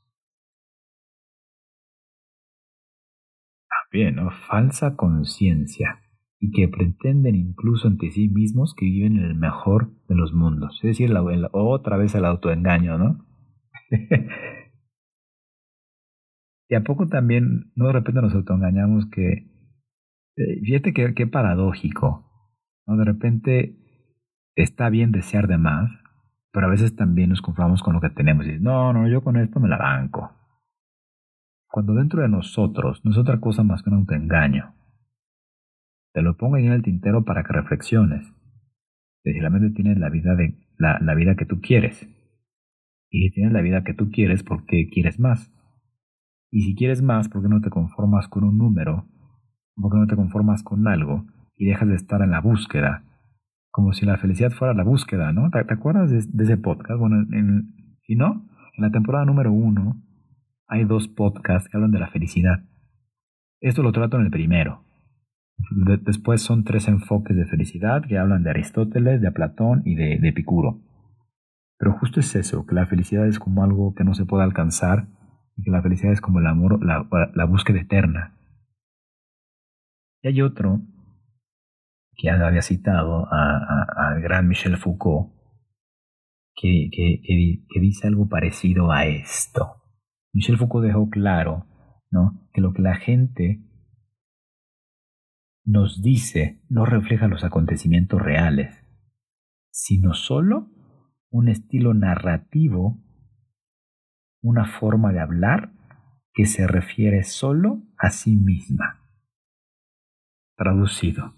Bien, 3.93 4.15
¿no? 4.15 4.31
Falsa 4.49 4.95
conciencia 4.95 5.99
y 6.39 6.51
que 6.51 6.67
pretenden 6.67 7.35
incluso 7.35 7.87
ante 7.87 8.09
sí 8.09 8.27
mismos 8.27 8.73
que 8.75 8.85
viven 8.85 9.17
en 9.17 9.25
el 9.25 9.35
mejor 9.35 9.91
de 10.09 10.15
los 10.15 10.33
mundos. 10.33 10.79
Es 10.81 10.97
decir, 10.97 11.13
otra 11.51 11.97
vez 11.97 12.15
el 12.15 12.25
autoengaño, 12.25 12.97
¿no? 12.97 13.23
y 16.69 16.75
a 16.75 16.83
poco 16.83 17.07
también, 17.07 17.71
no 17.75 17.85
de 17.85 17.93
repente 17.93 18.23
nos 18.23 18.33
autoengañamos 18.33 19.05
que, 19.11 19.47
eh, 20.37 20.59
fíjate 20.63 20.91
que, 20.93 21.13
qué 21.13 21.27
paradójico, 21.27 22.57
¿no? 22.87 22.97
De 22.97 23.05
repente 23.05 23.77
está 24.55 24.89
bien 24.89 25.11
desear 25.11 25.47
de 25.47 25.59
más, 25.59 25.91
pero 26.51 26.65
a 26.65 26.71
veces 26.71 26.95
también 26.95 27.29
nos 27.29 27.43
conformamos 27.43 27.83
con 27.83 27.93
lo 27.93 28.01
que 28.01 28.09
tenemos 28.09 28.47
y 28.47 28.59
no, 28.59 28.91
no, 28.91 29.07
yo 29.07 29.23
con 29.23 29.37
esto 29.37 29.59
me 29.59 29.69
la 29.69 29.77
banco 29.77 30.31
cuando 31.73 31.95
dentro 31.95 32.21
de 32.21 32.29
nosotros 32.29 33.03
no 33.03 33.09
es 33.09 33.17
otra 33.17 33.39
cosa 33.39 33.63
más 33.63 33.81
que 33.81 33.89
un 33.89 33.95
autoengaño. 33.95 34.75
Te 36.13 36.21
lo 36.21 36.37
pongo 36.37 36.57
ahí 36.57 36.67
en 36.67 36.71
el 36.71 36.83
tintero 36.83 37.25
para 37.25 37.43
que 37.43 37.51
reflexiones. 37.51 38.31
Si 39.23 39.31
realmente 39.31 39.71
tienes 39.71 39.97
la 39.97 40.11
vida, 40.11 40.35
de, 40.35 40.55
la, 40.77 40.99
la 40.99 41.15
vida 41.15 41.33
que 41.35 41.47
tú 41.47 41.61
quieres. 41.61 42.07
Y 43.09 43.23
si 43.23 43.31
tienes 43.33 43.53
la 43.53 43.61
vida 43.61 43.83
que 43.83 43.95
tú 43.95 44.11
quieres, 44.11 44.43
¿por 44.43 44.65
qué 44.65 44.87
quieres 44.87 45.19
más? 45.19 45.51
Y 46.51 46.61
si 46.61 46.75
quieres 46.75 47.01
más, 47.01 47.27
¿por 47.27 47.41
qué 47.41 47.49
no 47.49 47.59
te 47.59 47.71
conformas 47.71 48.27
con 48.27 48.43
un 48.43 48.59
número? 48.59 49.07
¿Por 49.75 49.93
qué 49.93 49.97
no 49.97 50.05
te 50.05 50.15
conformas 50.15 50.61
con 50.61 50.87
algo 50.87 51.25
y 51.57 51.65
dejas 51.65 51.89
de 51.89 51.95
estar 51.95 52.21
en 52.21 52.29
la 52.29 52.41
búsqueda? 52.41 53.03
Como 53.71 53.93
si 53.93 54.05
la 54.05 54.19
felicidad 54.19 54.51
fuera 54.51 54.75
la 54.75 54.83
búsqueda, 54.83 55.33
¿no? 55.33 55.49
¿Te, 55.49 55.73
acuerdas 55.73 56.11
de, 56.11 56.43
ese 56.43 56.57
podcast? 56.57 56.99
Bueno, 56.99 57.25
en, 57.31 57.73
si 58.03 58.13
no, 58.13 58.47
en 58.77 58.83
la 58.83 58.91
temporada 58.91 59.25
número 59.25 59.51
uno 59.51 60.03
hay 60.67 60.85
dos 60.85 61.07
podcasts 61.07 61.69
que 61.69 61.77
hablan 61.77 61.91
de 61.91 61.99
la 61.99 62.09
felicidad. 62.09 62.63
Esto 63.61 63.83
lo 63.83 63.91
trato 63.91 64.17
en 64.17 64.25
el 64.25 64.31
primero. 64.31 64.83
después 66.01 66.41
son 66.41 66.63
tres 66.63 66.87
enfoques 66.87 67.35
de 67.35 67.45
felicidad 67.45 68.03
que 68.05 68.17
hablan 68.17 68.43
de 68.43 68.49
Aristóteles, 68.49 69.21
de 69.21 69.31
Platón 69.31 69.81
y 69.85 69.95
de, 69.95 70.15
Epicuro. 70.27 70.81
Pero 71.77 71.93
justo 71.93 72.19
es 72.19 72.35
eso, 72.35 72.65
que 72.65 72.75
la 72.75 72.85
felicidad 72.85 73.27
es 73.27 73.39
como 73.39 73.63
algo 73.63 73.93
que 73.93 74.03
no 74.03 74.13
se 74.13 74.25
puede 74.25 74.43
alcanzar 74.43 75.07
y 75.55 75.63
que 75.63 75.71
la 75.71 75.81
felicidad 75.81 76.11
es 76.11 76.21
como 76.21 76.39
el 76.39 76.47
amor, 76.47 76.83
la, 76.83 77.45
búsqueda 77.45 77.79
eterna. 77.79 78.37
Y 80.21 80.29
hay 80.29 80.41
otro 80.41 80.81
que 82.15 82.29
había 82.29 82.61
citado 82.61 83.27
al 83.31 84.21
gran 84.21 84.47
Michel 84.47 84.77
Foucault, 84.77 85.31
que 86.55 86.89
dice 87.79 88.07
algo 88.07 88.27
parecido 88.27 88.91
a 88.91 89.05
esto. 89.05 89.82
Michel 90.33 90.57
Foucault 90.57 90.85
dejó 90.85 91.09
claro 91.09 91.67
¿no? 92.09 92.49
que 92.53 92.61
lo 92.61 92.73
que 92.73 92.81
la 92.81 92.95
gente 92.95 93.63
nos 95.63 96.01
dice 96.01 96.61
no 96.69 96.85
refleja 96.85 97.27
los 97.27 97.43
acontecimientos 97.43 98.21
reales, 98.21 98.83
sino 99.71 100.13
solo 100.13 100.69
un 101.29 101.47
estilo 101.47 101.93
narrativo, 101.93 103.01
una 104.41 104.65
forma 104.65 105.13
de 105.13 105.19
hablar 105.19 105.71
que 106.33 106.45
se 106.45 106.67
refiere 106.67 107.23
solo 107.23 107.83
a 107.97 108.09
sí 108.09 108.35
misma. 108.35 108.99
Traducido, 110.57 111.35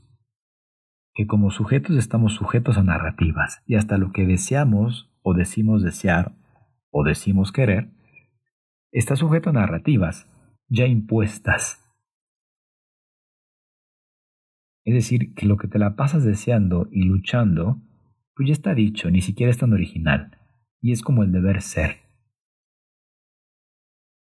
que 1.13 1.27
como 1.27 1.51
sujetos 1.51 1.97
estamos 1.97 2.33
sujetos 2.33 2.77
a 2.77 2.83
narrativas 2.83 3.61
y 3.65 3.75
hasta 3.75 3.97
lo 3.97 4.11
que 4.11 4.25
deseamos 4.25 5.13
o 5.21 5.33
decimos 5.33 5.83
desear 5.83 6.35
o 6.91 7.03
decimos 7.03 7.51
querer 7.51 7.91
está 8.91 9.15
sujeto 9.15 9.49
a 9.49 9.53
narrativas 9.53 10.27
ya 10.69 10.85
impuestas. 10.85 11.81
Es 14.83 14.93
decir, 14.93 15.33
que 15.33 15.45
lo 15.45 15.57
que 15.57 15.67
te 15.67 15.79
la 15.79 15.95
pasas 15.95 16.23
deseando 16.23 16.87
y 16.91 17.03
luchando, 17.03 17.81
pues 18.35 18.47
ya 18.47 18.53
está 18.53 18.75
dicho, 18.75 19.09
ni 19.09 19.21
siquiera 19.21 19.49
es 19.49 19.57
tan 19.57 19.73
original, 19.73 20.37
y 20.81 20.91
es 20.91 21.01
como 21.01 21.23
el 21.23 21.31
deber 21.31 21.61
ser. 21.61 22.05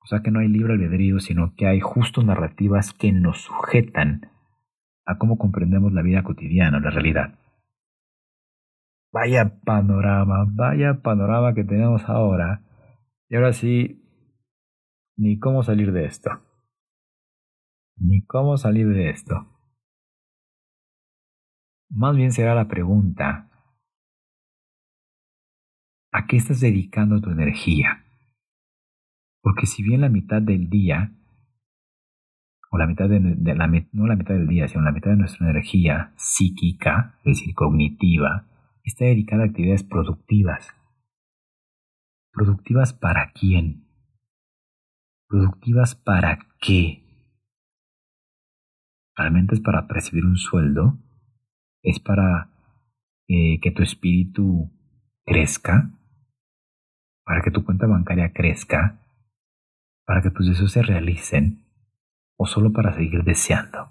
O 0.02 0.06
sea 0.06 0.22
que 0.22 0.30
no 0.30 0.40
hay 0.40 0.48
libre 0.48 0.72
albedrío, 0.72 1.20
sino 1.20 1.54
que 1.54 1.66
hay 1.66 1.80
justo 1.80 2.22
narrativas 2.22 2.92
que 2.92 3.12
nos 3.12 3.42
sujetan 3.42 4.32
a 5.04 5.18
cómo 5.18 5.38
comprendemos 5.38 5.92
la 5.92 6.02
vida 6.02 6.22
cotidiana, 6.22 6.80
la 6.80 6.90
realidad. 6.90 7.38
Vaya 9.12 9.60
panorama, 9.64 10.46
vaya 10.48 11.02
panorama 11.02 11.54
que 11.54 11.64
tenemos 11.64 12.08
ahora. 12.08 12.62
Y 13.28 13.36
ahora 13.36 13.52
sí, 13.52 14.07
ni 15.18 15.38
cómo 15.38 15.62
salir 15.62 15.92
de 15.92 16.06
esto. 16.06 16.30
Ni 17.96 18.24
cómo 18.24 18.56
salir 18.56 18.88
de 18.88 19.10
esto. 19.10 19.34
Más 21.90 22.14
bien 22.16 22.32
será 22.32 22.54
la 22.54 22.68
pregunta, 22.68 23.50
¿a 26.12 26.26
qué 26.26 26.36
estás 26.36 26.60
dedicando 26.60 27.20
tu 27.20 27.30
energía? 27.30 28.04
Porque 29.42 29.66
si 29.66 29.82
bien 29.82 30.02
la 30.02 30.08
mitad 30.08 30.40
del 30.40 30.70
día, 30.70 31.12
o 32.70 32.78
la 32.78 32.86
mitad 32.86 33.08
de, 33.08 33.20
la, 33.20 33.66
no 33.92 34.06
la 34.06 34.16
mitad 34.16 34.34
del 34.34 34.46
día, 34.46 34.68
sino 34.68 34.84
la 34.84 34.92
mitad 34.92 35.10
de 35.10 35.16
nuestra 35.16 35.48
energía 35.48 36.12
psíquica, 36.16 37.18
es 37.24 37.38
decir, 37.38 37.54
cognitiva, 37.54 38.46
está 38.84 39.06
dedicada 39.06 39.42
a 39.42 39.46
actividades 39.46 39.82
productivas. 39.82 40.68
¿Productivas 42.32 42.92
para 42.92 43.32
quién? 43.32 43.87
¿Productivas 45.28 45.94
para 45.94 46.38
qué? 46.58 47.04
¿Realmente 49.14 49.56
es 49.56 49.60
para 49.60 49.86
percibir 49.86 50.24
un 50.24 50.38
sueldo? 50.38 50.98
¿Es 51.82 52.00
para 52.00 52.50
eh, 53.28 53.60
que 53.60 53.70
tu 53.70 53.82
espíritu 53.82 54.70
crezca? 55.26 55.90
¿Para 57.24 57.42
que 57.42 57.50
tu 57.50 57.62
cuenta 57.62 57.86
bancaria 57.86 58.32
crezca? 58.32 59.04
¿Para 60.06 60.22
que 60.22 60.30
tus 60.30 60.48
deseos 60.48 60.72
se 60.72 60.82
realicen? 60.82 61.62
¿O 62.38 62.46
solo 62.46 62.72
para 62.72 62.94
seguir 62.94 63.22
deseando? 63.22 63.90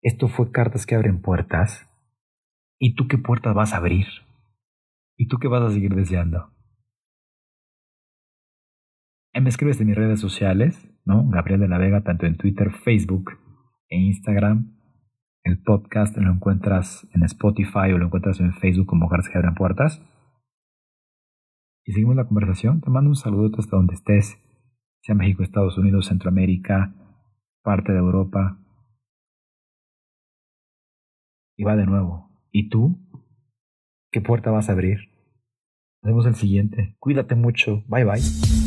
Esto 0.00 0.28
fue 0.28 0.52
cartas 0.52 0.86
que 0.86 0.94
abren 0.94 1.20
puertas. 1.20 1.88
¿Y 2.78 2.94
tú 2.94 3.08
qué 3.08 3.18
puertas 3.18 3.52
vas 3.52 3.72
a 3.72 3.78
abrir? 3.78 4.06
¿Y 5.16 5.26
tú 5.26 5.38
qué 5.38 5.48
vas 5.48 5.62
a 5.62 5.72
seguir 5.72 5.96
deseando? 5.96 6.52
Me 9.40 9.50
escribes 9.50 9.80
en 9.80 9.86
mis 9.86 9.96
redes 9.96 10.20
sociales, 10.20 10.90
¿no? 11.04 11.28
Gabriel 11.28 11.60
de 11.60 11.68
la 11.68 11.78
Vega, 11.78 12.02
tanto 12.02 12.26
en 12.26 12.36
Twitter, 12.36 12.72
Facebook 12.72 13.32
e 13.88 13.96
Instagram. 13.96 14.74
El 15.44 15.62
podcast 15.62 16.16
lo 16.16 16.32
encuentras 16.32 17.06
en 17.14 17.22
Spotify 17.22 17.92
o 17.92 17.98
lo 17.98 18.06
encuentras 18.06 18.40
en 18.40 18.52
Facebook 18.54 18.86
como 18.86 19.08
que 19.08 19.38
abren 19.38 19.54
puertas. 19.54 20.02
Y 21.84 21.92
seguimos 21.92 22.16
la 22.16 22.26
conversación. 22.26 22.80
Te 22.80 22.90
mando 22.90 23.10
un 23.10 23.16
saludo 23.16 23.50
hasta 23.58 23.76
donde 23.76 23.94
estés, 23.94 24.38
sea 25.02 25.14
México, 25.14 25.42
Estados 25.42 25.78
Unidos, 25.78 26.06
Centroamérica, 26.06 26.94
parte 27.62 27.92
de 27.92 27.98
Europa. 27.98 28.58
Y 31.56 31.64
va 31.64 31.76
de 31.76 31.86
nuevo. 31.86 32.30
¿Y 32.50 32.68
tú? 32.68 32.98
¿Qué 34.10 34.20
puerta 34.20 34.50
vas 34.50 34.68
a 34.68 34.72
abrir? 34.72 34.98
Nos 36.02 36.12
vemos 36.12 36.26
el 36.26 36.34
siguiente. 36.34 36.96
Cuídate 36.98 37.34
mucho. 37.34 37.84
Bye 37.88 38.04
bye. 38.04 38.57